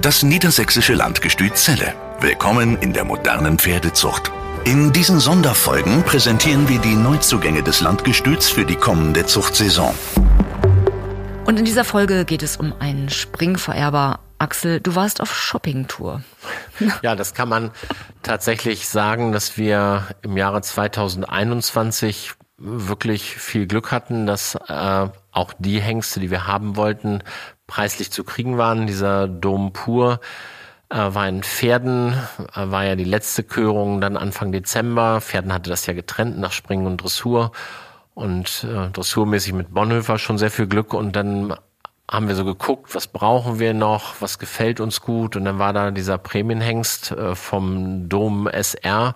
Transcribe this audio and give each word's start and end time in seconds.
Das 0.00 0.22
niedersächsische 0.22 0.94
Landgestüt 0.94 1.56
Celle. 1.56 1.92
Willkommen 2.20 2.78
in 2.78 2.94
der 2.94 3.04
modernen 3.04 3.58
Pferdezucht. 3.58 4.32
In 4.64 4.92
diesen 4.94 5.20
Sonderfolgen 5.20 6.04
präsentieren 6.04 6.70
wir 6.70 6.78
die 6.78 6.94
Neuzugänge 6.94 7.62
des 7.62 7.82
Landgestüts 7.82 8.48
für 8.48 8.64
die 8.64 8.76
kommende 8.76 9.26
Zuchtsaison. 9.26 9.94
Und 11.44 11.58
in 11.58 11.66
dieser 11.66 11.84
Folge 11.84 12.24
geht 12.24 12.42
es 12.42 12.56
um 12.56 12.72
einen 12.78 13.10
Springvererber. 13.10 14.20
Axel, 14.38 14.80
du 14.80 14.94
warst 14.94 15.20
auf 15.20 15.36
Shoppingtour. 15.36 16.22
Ja, 17.02 17.14
das 17.14 17.34
kann 17.34 17.50
man 17.50 17.70
tatsächlich 18.22 18.88
sagen, 18.88 19.32
dass 19.32 19.58
wir 19.58 20.06
im 20.22 20.38
Jahre 20.38 20.62
2021 20.62 22.32
wirklich 22.60 23.36
viel 23.36 23.66
Glück 23.66 23.90
hatten, 23.90 24.26
dass 24.26 24.54
äh, 24.54 25.08
auch 25.32 25.52
die 25.58 25.80
Hengste, 25.80 26.20
die 26.20 26.30
wir 26.30 26.46
haben 26.46 26.76
wollten, 26.76 27.22
preislich 27.66 28.12
zu 28.12 28.22
kriegen 28.22 28.58
waren. 28.58 28.86
Dieser 28.86 29.26
Dom 29.26 29.72
pur 29.72 30.20
äh, 30.90 30.96
war 30.96 31.26
in 31.26 31.42
Pferden, 31.42 32.12
äh, 32.54 32.70
war 32.70 32.84
ja 32.84 32.96
die 32.96 33.04
letzte 33.04 33.42
Körung 33.42 34.00
dann 34.00 34.16
Anfang 34.16 34.52
Dezember. 34.52 35.20
Pferden 35.20 35.52
hatte 35.52 35.70
das 35.70 35.86
ja 35.86 35.94
getrennt 35.94 36.38
nach 36.38 36.52
Springen 36.52 36.86
und 36.86 36.98
Dressur 36.98 37.52
und 38.14 38.64
äh, 38.64 38.90
dressurmäßig 38.90 39.54
mit 39.54 39.72
Bonhoeffer 39.72 40.18
schon 40.18 40.36
sehr 40.36 40.50
viel 40.50 40.66
Glück 40.66 40.92
und 40.92 41.16
dann 41.16 41.54
haben 42.10 42.28
wir 42.28 42.34
so 42.34 42.44
geguckt, 42.44 42.94
was 42.94 43.06
brauchen 43.06 43.60
wir 43.60 43.72
noch, 43.72 44.20
was 44.20 44.40
gefällt 44.40 44.80
uns 44.80 45.00
gut 45.00 45.36
und 45.36 45.44
dann 45.44 45.58
war 45.60 45.72
da 45.72 45.92
dieser 45.92 46.18
Prämienhengst 46.18 47.12
äh, 47.12 47.34
vom 47.34 48.08
Dom 48.08 48.48
SR, 48.48 49.14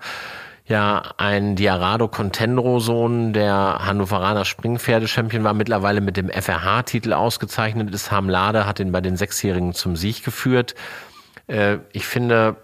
ja 0.66 1.12
ein 1.18 1.56
Diarado 1.56 2.08
Contendro 2.08 2.80
Sohn, 2.80 3.32
der 3.32 3.80
Hannoveraner 3.80 4.44
Springpferde-Champion 4.44 5.44
war, 5.44 5.52
mittlerweile 5.52 6.00
mit 6.00 6.16
dem 6.16 6.30
FRH-Titel 6.30 7.12
ausgezeichnet 7.12 7.94
ist. 7.94 8.10
Hamlade 8.10 8.66
hat 8.66 8.80
ihn 8.80 8.92
bei 8.92 9.00
den 9.00 9.16
Sechsjährigen 9.16 9.74
zum 9.74 9.96
Sieg 9.96 10.24
geführt. 10.24 10.74
Äh, 11.46 11.78
ich 11.92 12.06
finde, 12.06 12.56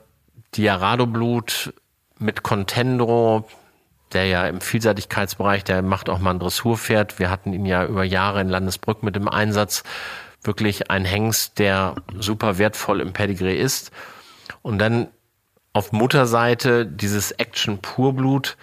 Diarado 0.54 1.06
Blut 1.06 1.74
mit 2.18 2.42
Contendro, 2.42 3.48
der 4.12 4.26
ja 4.26 4.46
im 4.46 4.60
Vielseitigkeitsbereich, 4.60 5.62
der 5.64 5.82
macht 5.82 6.08
auch 6.08 6.18
mal 6.18 6.30
ein 6.30 6.38
Dressurpferd. 6.38 7.18
Wir 7.18 7.30
hatten 7.30 7.52
ihn 7.52 7.66
ja 7.66 7.84
über 7.84 8.04
Jahre 8.04 8.40
in 8.40 8.48
Landesbrück 8.48 9.02
mit 9.02 9.14
dem 9.14 9.28
Einsatz. 9.28 9.84
Wirklich 10.42 10.90
ein 10.90 11.04
Hengst, 11.04 11.58
der 11.58 11.96
super 12.18 12.56
wertvoll 12.56 13.00
im 13.00 13.12
Pedigree 13.12 13.58
ist. 13.60 13.92
Und 14.62 14.78
dann 14.78 15.08
auf 15.72 15.92
Mutterseite 15.92 16.86
dieses 16.86 17.30
Action 17.32 17.78
Purblut, 17.78 18.56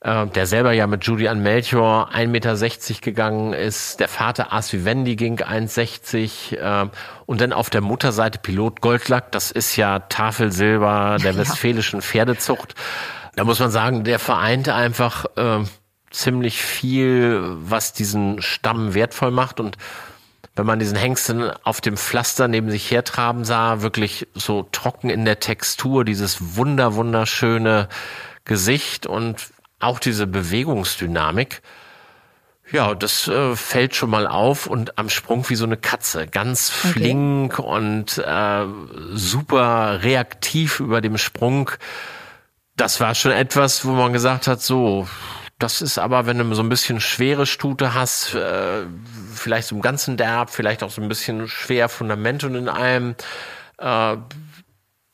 äh, 0.00 0.26
der 0.26 0.46
selber 0.46 0.72
ja 0.72 0.86
mit 0.86 1.04
Julian 1.04 1.42
Melchior 1.42 2.10
1,60 2.12 2.26
Meter 2.28 3.00
gegangen 3.00 3.52
ist. 3.52 4.00
Der 4.00 4.08
Vater 4.08 4.52
As 4.52 4.72
Vivendi 4.72 5.16
ging 5.16 5.38
1,60 5.38 6.56
äh, 6.56 6.88
und 7.26 7.40
dann 7.40 7.52
auf 7.52 7.70
der 7.70 7.80
Mutterseite 7.80 8.38
Pilot 8.38 8.80
Goldlack, 8.80 9.32
das 9.32 9.50
ist 9.50 9.76
ja 9.76 10.00
Tafelsilber 10.00 11.16
der 11.22 11.36
westfälischen 11.38 12.02
Pferdezucht. 12.02 12.74
Da 13.36 13.44
muss 13.44 13.60
man 13.60 13.70
sagen, 13.70 14.04
der 14.04 14.18
vereint 14.18 14.68
einfach 14.68 15.24
äh, 15.36 15.64
ziemlich 16.10 16.62
viel, 16.62 17.40
was 17.60 17.92
diesen 17.92 18.42
Stamm 18.42 18.94
wertvoll 18.94 19.30
macht 19.30 19.60
und 19.60 19.76
wenn 20.60 20.66
man 20.66 20.78
diesen 20.78 20.96
Hengsten 20.96 21.50
auf 21.64 21.80
dem 21.80 21.96
Pflaster 21.96 22.46
neben 22.46 22.70
sich 22.70 22.90
hertraben 22.90 23.44
sah, 23.44 23.80
wirklich 23.80 24.28
so 24.34 24.62
trocken 24.70 25.08
in 25.08 25.24
der 25.24 25.40
Textur, 25.40 26.04
dieses 26.04 26.56
wunder 26.56 26.94
wunderschöne 26.94 27.88
Gesicht 28.44 29.06
und 29.06 29.48
auch 29.78 29.98
diese 29.98 30.26
Bewegungsdynamik. 30.26 31.62
Ja, 32.70 32.94
das 32.94 33.26
äh, 33.26 33.56
fällt 33.56 33.96
schon 33.96 34.10
mal 34.10 34.26
auf 34.26 34.66
und 34.66 34.98
am 34.98 35.08
Sprung 35.08 35.48
wie 35.48 35.56
so 35.56 35.64
eine 35.64 35.78
Katze, 35.78 36.26
ganz 36.26 36.68
flink 36.68 37.58
okay. 37.58 37.68
und 37.68 38.18
äh, 38.18 38.66
super 39.14 40.02
reaktiv 40.02 40.78
über 40.78 41.00
dem 41.00 41.16
Sprung 41.16 41.70
das 42.80 42.98
war 42.98 43.14
schon 43.14 43.32
etwas, 43.32 43.84
wo 43.84 43.92
man 43.92 44.12
gesagt 44.12 44.46
hat, 44.46 44.62
so, 44.62 45.06
das 45.60 45.82
ist 45.82 45.98
aber, 45.98 46.26
wenn 46.26 46.38
du 46.38 46.54
so 46.54 46.62
ein 46.62 46.68
bisschen 46.68 47.00
schwere 47.00 47.46
Stute 47.46 47.94
hast, 47.94 48.34
äh, 48.34 48.86
vielleicht 49.34 49.68
so 49.68 49.76
im 49.76 49.82
ganzen 49.82 50.16
Derb, 50.16 50.50
vielleicht 50.50 50.82
auch 50.82 50.90
so 50.90 51.02
ein 51.02 51.08
bisschen 51.08 51.48
schwer 51.48 51.88
Fundament 51.88 52.42
und 52.44 52.54
in 52.54 52.68
allem, 52.68 53.14
äh, 53.78 54.16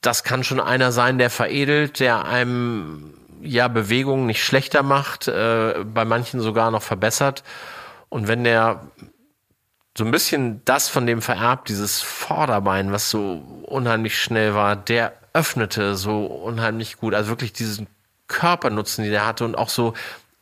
das 0.01 0.25
kann 0.25 0.45
schon 0.45 0.61
einer 0.61 0.93
sein, 0.93 1.19
der 1.19 1.31
veredelt, 1.31 1.99
der 1.99 2.27
einem 2.27 3.15
ja 3.43 3.67
Bewegungen 3.69 4.27
nicht 4.27 4.43
schlechter 4.43 4.83
macht, 4.83 5.27
äh, 5.27 5.85
bei 5.85 6.05
manchen 6.05 6.41
sogar 6.41 6.71
noch 6.71 6.83
verbessert. 6.83 7.43
Und 8.09 8.29
wenn 8.29 8.45
der 8.45 8.87
so 9.99 10.05
ein 10.05 10.13
bisschen 10.13 10.63
das 10.65 10.89
von 10.89 11.07
dem 11.07 11.23
vererbt, 11.23 11.69
dieses 11.69 12.03
Vorderbein, 12.03 12.93
was 12.93 13.11
so 13.11 13.43
unheimlich 13.65 14.21
schnell 14.21 14.55
war, 14.55 14.77
der 14.77 15.13
öffnete 15.33 15.97
so 15.97 16.27
unheimlich 16.27 16.99
gut. 16.99 17.15
Also 17.15 17.31
wirklich 17.31 17.53
diesen 17.53 17.89
Körpernutzen, 18.29 19.05
den 19.05 19.13
er 19.13 19.27
hatte 19.27 19.45
und 19.45 19.57
auch 19.57 19.69
so 19.69 19.95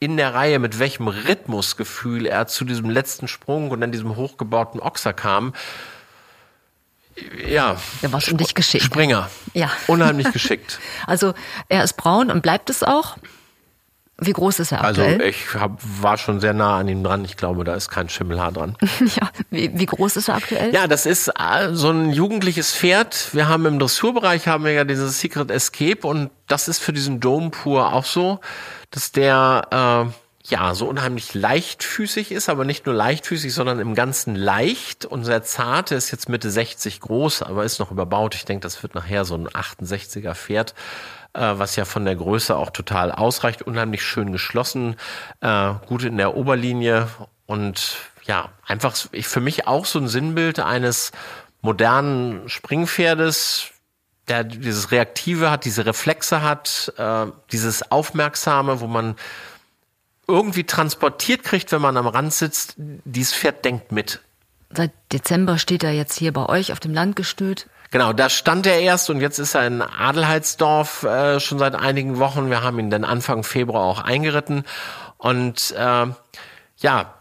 in 0.04 0.16
der 0.16 0.34
Reihe, 0.34 0.58
mit 0.58 0.78
welchem 0.78 1.08
Rhythmusgefühl 1.08 2.26
er 2.26 2.46
zu 2.46 2.64
diesem 2.64 2.90
letzten 2.90 3.26
Sprung 3.26 3.70
und 3.70 3.80
dann 3.80 3.92
diesem 3.92 4.16
hochgebauten 4.16 4.80
Ochser 4.80 5.12
kam. 5.12 5.54
Ja. 7.46 7.76
Der 8.02 8.12
war 8.12 8.20
schon 8.20 8.36
dich 8.36 8.54
geschickt. 8.54 8.84
Springer. 8.84 9.30
Ja. 9.52 9.70
Unheimlich 9.86 10.30
geschickt. 10.32 10.78
Also 11.06 11.34
er 11.68 11.84
ist 11.84 11.94
braun 11.94 12.30
und 12.30 12.42
bleibt 12.42 12.70
es 12.70 12.82
auch. 12.82 13.16
Wie 14.18 14.32
groß 14.32 14.60
ist 14.60 14.70
er 14.70 14.84
also, 14.84 15.02
aktuell? 15.02 15.20
Also 15.20 15.24
ich 15.24 15.54
hab, 15.54 15.80
war 16.00 16.16
schon 16.18 16.40
sehr 16.40 16.54
nah 16.54 16.78
an 16.78 16.88
ihm 16.88 17.02
dran. 17.02 17.24
Ich 17.24 17.36
glaube, 17.36 17.64
da 17.64 17.74
ist 17.74 17.90
kein 17.90 18.08
Schimmelhaar 18.08 18.52
dran. 18.52 18.76
ja, 19.00 19.30
wie, 19.50 19.76
wie, 19.76 19.86
groß 19.86 20.16
ist 20.16 20.28
er 20.28 20.36
aktuell? 20.36 20.72
Ja, 20.72 20.86
das 20.86 21.04
ist 21.04 21.28
äh, 21.28 21.72
so 21.72 21.90
ein 21.90 22.10
jugendliches 22.10 22.72
Pferd. 22.72 23.30
Wir 23.32 23.48
haben 23.48 23.66
im 23.66 23.78
Dressurbereich 23.80 24.46
haben 24.46 24.64
wir 24.64 24.72
ja 24.72 24.84
dieses 24.84 25.20
Secret 25.20 25.50
Escape 25.50 26.06
und 26.06 26.30
das 26.46 26.68
ist 26.68 26.78
für 26.78 26.92
diesen 26.92 27.18
Dom 27.18 27.50
pur 27.50 27.92
auch 27.92 28.04
so, 28.04 28.38
dass 28.90 29.10
der 29.10 30.06
äh, 30.06 30.23
ja 30.46 30.74
so 30.74 30.86
unheimlich 30.86 31.34
leichtfüßig 31.34 32.30
ist, 32.30 32.48
aber 32.48 32.64
nicht 32.64 32.86
nur 32.86 32.94
leichtfüßig, 32.94 33.54
sondern 33.54 33.80
im 33.80 33.94
Ganzen 33.94 34.34
leicht 34.34 35.06
und 35.06 35.24
sehr 35.24 35.42
zart. 35.42 35.90
Er 35.90 35.98
ist 35.98 36.10
jetzt 36.10 36.28
Mitte 36.28 36.50
60 36.50 37.00
groß, 37.00 37.42
aber 37.42 37.64
ist 37.64 37.78
noch 37.78 37.90
überbaut. 37.90 38.34
Ich 38.34 38.44
denke, 38.44 38.62
das 38.62 38.82
wird 38.82 38.94
nachher 38.94 39.24
so 39.24 39.34
ein 39.34 39.48
68er 39.48 40.34
Pferd 40.34 40.74
äh, 41.34 41.58
was 41.58 41.76
ja 41.76 41.84
von 41.84 42.04
der 42.04 42.16
Größe 42.16 42.56
auch 42.56 42.70
total 42.70 43.12
ausreicht. 43.12 43.62
Unheimlich 43.62 44.02
schön 44.02 44.32
geschlossen, 44.32 44.96
äh, 45.40 45.72
gut 45.86 46.04
in 46.04 46.16
der 46.16 46.36
Oberlinie 46.36 47.08
und 47.46 47.96
ja, 48.24 48.50
einfach 48.66 48.96
für 48.96 49.40
mich 49.40 49.66
auch 49.66 49.84
so 49.84 49.98
ein 49.98 50.08
Sinnbild 50.08 50.60
eines 50.60 51.12
modernen 51.60 52.48
Springpferdes, 52.48 53.70
der 54.28 54.44
dieses 54.44 54.90
Reaktive 54.90 55.50
hat, 55.50 55.66
diese 55.66 55.84
Reflexe 55.84 56.40
hat, 56.40 56.92
äh, 56.96 57.26
dieses 57.52 57.90
Aufmerksame, 57.90 58.80
wo 58.80 58.86
man 58.86 59.16
irgendwie 60.26 60.64
transportiert 60.64 61.44
kriegt, 61.44 61.72
wenn 61.72 61.82
man 61.82 61.96
am 61.96 62.06
Rand 62.06 62.32
sitzt, 62.32 62.74
dieses 62.76 63.34
Pferd 63.34 63.64
denkt 63.64 63.92
mit. 63.92 64.20
Seit 64.70 64.92
Dezember 65.12 65.58
steht 65.58 65.84
er 65.84 65.92
jetzt 65.92 66.18
hier 66.18 66.32
bei 66.32 66.46
euch 66.46 66.72
auf 66.72 66.80
dem 66.80 66.92
Landgestüt. 66.94 67.68
Genau, 67.90 68.12
da 68.12 68.28
stand 68.28 68.66
er 68.66 68.80
erst 68.80 69.08
und 69.08 69.20
jetzt 69.20 69.38
ist 69.38 69.54
er 69.54 69.66
in 69.66 69.80
Adelheidsdorf 69.80 71.04
äh, 71.04 71.38
schon 71.38 71.60
seit 71.60 71.76
einigen 71.76 72.18
Wochen. 72.18 72.50
Wir 72.50 72.62
haben 72.62 72.78
ihn 72.80 72.90
dann 72.90 73.04
Anfang 73.04 73.44
Februar 73.44 73.84
auch 73.84 74.00
eingeritten 74.00 74.64
und 75.16 75.72
äh, 75.78 76.06
ja, 76.78 77.14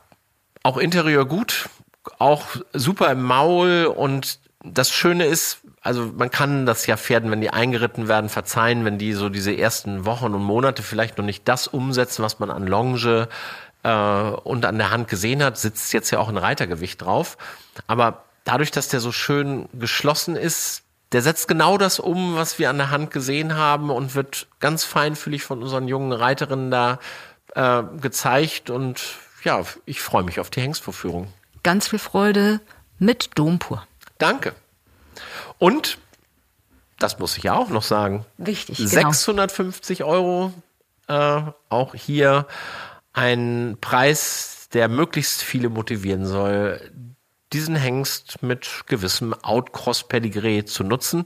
auch 0.63 0.77
Interieur 0.77 1.25
gut, 1.25 1.69
auch 2.17 2.47
super 2.73 3.11
im 3.11 3.21
Maul 3.21 3.85
und 3.85 4.39
das 4.63 4.89
Schöne 4.89 5.25
ist, 5.25 5.59
also 5.83 6.11
man 6.17 6.31
kann 6.31 6.65
das 6.65 6.87
ja 6.87 6.95
Pferden, 6.95 7.29
wenn 7.29 7.41
die 7.41 7.49
eingeritten 7.49 8.07
werden, 8.07 8.29
verzeihen, 8.29 8.85
wenn 8.85 8.97
die 8.97 9.11
so 9.13 9.27
diese 9.27 9.55
ersten 9.55 10.05
Wochen 10.05 10.33
und 10.33 10.41
Monate 10.41 10.81
vielleicht 10.81 11.17
noch 11.17 11.25
nicht 11.25 11.47
das 11.47 11.67
umsetzen, 11.67 12.23
was 12.23 12.39
man 12.39 12.49
an 12.49 12.65
Longe 12.65 13.27
äh, 13.83 13.89
und 13.91 14.65
an 14.65 14.77
der 14.77 14.91
Hand 14.91 15.09
gesehen 15.09 15.43
hat, 15.43 15.57
sitzt 15.57 15.91
jetzt 15.91 16.09
ja 16.09 16.19
auch 16.19 16.29
ein 16.29 16.37
Reitergewicht 16.37 17.01
drauf. 17.01 17.37
Aber 17.85 18.23
dadurch, 18.45 18.71
dass 18.71 18.87
der 18.87 19.01
so 19.01 19.11
schön 19.11 19.67
geschlossen 19.73 20.37
ist, 20.37 20.83
der 21.11 21.21
setzt 21.21 21.49
genau 21.49 21.77
das 21.77 21.99
um, 21.99 22.35
was 22.35 22.59
wir 22.59 22.69
an 22.69 22.77
der 22.77 22.89
Hand 22.89 23.11
gesehen 23.11 23.55
haben 23.55 23.91
und 23.91 24.15
wird 24.15 24.47
ganz 24.61 24.85
feinfühlig 24.85 25.43
von 25.43 25.61
unseren 25.61 25.89
jungen 25.89 26.13
Reiterinnen 26.13 26.71
da 26.71 26.99
äh, 27.55 27.83
gezeigt. 27.99 28.69
Und 28.69 29.03
ja, 29.43 29.61
ich 29.85 30.01
freue 30.01 30.23
mich 30.23 30.39
auf 30.39 30.49
die 30.49 30.61
Hengstvorführung. 30.61 31.27
Ganz 31.61 31.89
viel 31.89 31.99
Freude 31.99 32.61
mit 32.99 33.31
Dompur. 33.35 33.85
Danke. 34.17 34.53
Und, 35.57 35.97
das 36.99 37.19
muss 37.19 37.37
ich 37.37 37.43
ja 37.43 37.55
auch 37.55 37.69
noch 37.69 37.83
sagen, 37.83 38.25
wichtig, 38.37 38.77
650 38.77 39.99
genau. 39.99 40.09
Euro, 40.09 40.53
äh, 41.07 41.41
auch 41.69 41.95
hier 41.95 42.47
ein 43.13 43.77
Preis, 43.81 44.69
der 44.73 44.89
möglichst 44.89 45.43
viele 45.43 45.69
motivieren 45.69 46.25
soll, 46.25 46.79
diesen 47.53 47.75
Hengst 47.75 48.41
mit 48.41 48.83
gewissem 48.87 49.33
Outcross-Pedigree 49.33 50.65
zu 50.65 50.83
nutzen. 50.83 51.25